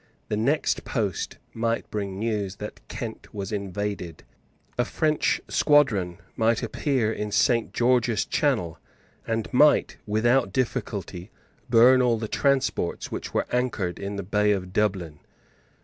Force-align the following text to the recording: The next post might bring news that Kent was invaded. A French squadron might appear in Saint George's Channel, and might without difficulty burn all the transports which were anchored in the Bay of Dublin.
The 0.29 0.35
next 0.35 0.83
post 0.83 1.37
might 1.53 1.91
bring 1.91 2.17
news 2.17 2.55
that 2.55 2.79
Kent 2.87 3.31
was 3.35 3.51
invaded. 3.51 4.23
A 4.75 4.83
French 4.83 5.39
squadron 5.47 6.17
might 6.35 6.63
appear 6.63 7.13
in 7.13 7.29
Saint 7.31 7.71
George's 7.71 8.25
Channel, 8.25 8.79
and 9.27 9.53
might 9.53 9.97
without 10.07 10.51
difficulty 10.51 11.29
burn 11.69 12.01
all 12.01 12.17
the 12.17 12.27
transports 12.27 13.11
which 13.11 13.35
were 13.35 13.45
anchored 13.51 13.99
in 13.99 14.15
the 14.15 14.23
Bay 14.23 14.53
of 14.53 14.73
Dublin. 14.73 15.19